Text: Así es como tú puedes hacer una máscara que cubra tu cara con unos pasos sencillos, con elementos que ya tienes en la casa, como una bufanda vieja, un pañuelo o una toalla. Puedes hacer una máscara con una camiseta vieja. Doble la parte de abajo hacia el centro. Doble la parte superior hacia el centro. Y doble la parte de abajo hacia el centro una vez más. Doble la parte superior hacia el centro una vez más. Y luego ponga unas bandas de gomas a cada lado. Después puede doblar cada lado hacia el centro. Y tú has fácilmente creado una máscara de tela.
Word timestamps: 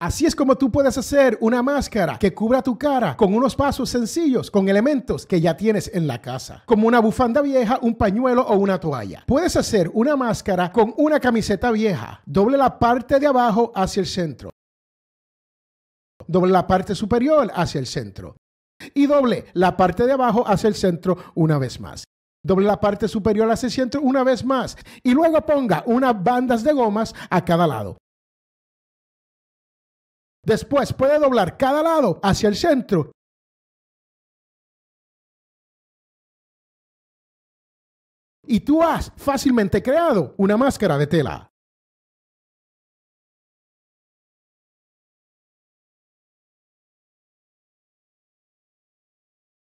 Así 0.00 0.26
es 0.26 0.36
como 0.36 0.56
tú 0.56 0.70
puedes 0.70 0.96
hacer 0.96 1.36
una 1.40 1.60
máscara 1.60 2.20
que 2.20 2.32
cubra 2.32 2.62
tu 2.62 2.78
cara 2.78 3.16
con 3.16 3.34
unos 3.34 3.56
pasos 3.56 3.90
sencillos, 3.90 4.48
con 4.48 4.68
elementos 4.68 5.26
que 5.26 5.40
ya 5.40 5.56
tienes 5.56 5.90
en 5.92 6.06
la 6.06 6.22
casa, 6.22 6.62
como 6.66 6.86
una 6.86 7.00
bufanda 7.00 7.42
vieja, 7.42 7.80
un 7.82 7.96
pañuelo 7.96 8.42
o 8.46 8.56
una 8.58 8.78
toalla. 8.78 9.24
Puedes 9.26 9.56
hacer 9.56 9.90
una 9.92 10.14
máscara 10.14 10.70
con 10.70 10.94
una 10.98 11.18
camiseta 11.18 11.72
vieja. 11.72 12.22
Doble 12.26 12.56
la 12.56 12.78
parte 12.78 13.18
de 13.18 13.26
abajo 13.26 13.72
hacia 13.74 14.00
el 14.00 14.06
centro. 14.06 14.50
Doble 16.28 16.52
la 16.52 16.68
parte 16.68 16.94
superior 16.94 17.50
hacia 17.52 17.80
el 17.80 17.86
centro. 17.86 18.36
Y 18.94 19.06
doble 19.06 19.46
la 19.54 19.76
parte 19.76 20.06
de 20.06 20.12
abajo 20.12 20.46
hacia 20.46 20.68
el 20.68 20.76
centro 20.76 21.16
una 21.34 21.58
vez 21.58 21.80
más. 21.80 22.04
Doble 22.44 22.66
la 22.66 22.78
parte 22.78 23.08
superior 23.08 23.50
hacia 23.50 23.66
el 23.66 23.72
centro 23.72 24.00
una 24.00 24.22
vez 24.22 24.44
más. 24.44 24.76
Y 25.02 25.10
luego 25.10 25.44
ponga 25.44 25.82
unas 25.86 26.22
bandas 26.22 26.62
de 26.62 26.72
gomas 26.72 27.16
a 27.30 27.44
cada 27.44 27.66
lado. 27.66 27.96
Después 30.48 30.94
puede 30.94 31.18
doblar 31.18 31.58
cada 31.58 31.82
lado 31.82 32.18
hacia 32.22 32.48
el 32.48 32.56
centro. 32.56 33.12
Y 38.46 38.60
tú 38.60 38.82
has 38.82 39.12
fácilmente 39.18 39.82
creado 39.82 40.34
una 40.38 40.56
máscara 40.56 40.96
de 40.96 41.06
tela. 41.06 41.50